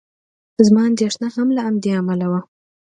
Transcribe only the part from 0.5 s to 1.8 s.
زما اندېښنه هم له